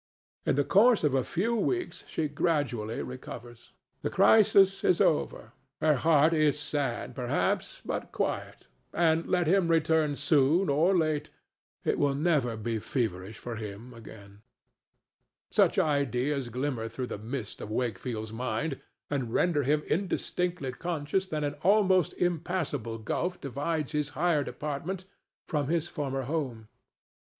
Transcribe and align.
In 0.47 0.55
the 0.55 0.63
course 0.63 1.03
of 1.03 1.13
a 1.13 1.23
few 1.23 1.55
weeks 1.55 2.03
she 2.07 2.27
gradually 2.27 3.03
recovers. 3.03 3.71
The 4.01 4.09
crisis 4.09 4.83
is 4.83 4.99
over; 4.99 5.51
her 5.79 5.93
heart 5.93 6.33
is 6.33 6.59
sad, 6.59 7.13
perhaps, 7.13 7.83
but 7.85 8.11
quiet, 8.11 8.65
and, 8.93 9.27
let 9.27 9.45
him 9.45 9.67
return 9.67 10.15
soon 10.15 10.69
or 10.69 10.97
late, 10.97 11.29
it 11.85 11.99
will 11.99 12.15
never 12.15 12.57
be 12.57 12.79
feverish 12.79 13.37
for 13.37 13.57
him 13.57 13.93
again. 13.93 14.41
Such 15.51 15.77
ideas 15.77 16.49
glimmer 16.49 16.87
through 16.89 17.05
the 17.05 17.19
mist 17.19 17.61
of 17.61 17.69
Wakefield's 17.69 18.33
mind 18.33 18.81
and 19.11 19.31
render 19.31 19.61
him 19.61 19.83
indistinctly 19.85 20.71
conscious 20.71 21.27
that 21.27 21.43
an 21.43 21.53
almost 21.61 22.13
impassable 22.13 22.97
gulf 22.97 23.39
divides 23.39 23.91
his 23.91 24.09
hired 24.17 24.47
apartment 24.47 25.05
from 25.45 25.67
his 25.67 25.87
former 25.87 26.23
home. 26.23 26.69